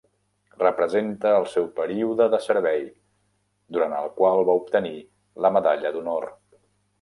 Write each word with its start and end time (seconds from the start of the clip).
Representa 0.59 1.33
el 1.41 1.43
seu 1.51 1.67
període 1.79 2.25
de 2.35 2.39
servei, 2.45 2.81
durant 3.77 3.95
el 3.99 4.09
qual 4.23 4.43
va 4.49 4.57
obtenir 4.63 4.95
la 5.47 5.53
Medalla 5.59 5.95
d'Honor. 5.99 6.29